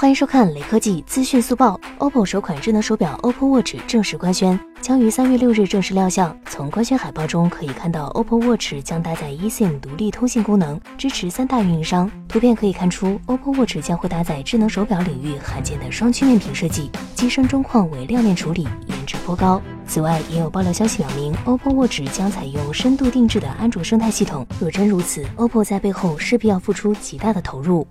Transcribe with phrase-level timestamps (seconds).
[0.00, 1.78] 欢迎收看雷科技资讯速报。
[1.98, 6.38] OPPO 首款智能手表 OPPO Watch 正式官宣，将于三月六日正式亮相。
[6.48, 12.08] 从官宣海报中可以看到，OPPO Watch 将搭载 eSIM 独立通信功能，支持三大运营商。
[12.28, 19.60] 图片可以看出，OPPO Watch 将会搭载智能手表领域罕见的双曲面屏设计，机身中框为亮面处理，颜值颇高。
[19.84, 24.46] 此外，也有爆料消息表明，OPPO Watch 将采用深度定制的安卓生态系统。
[24.60, 27.84] 若真如此，OPPO 在背后势必要付出极大的投入。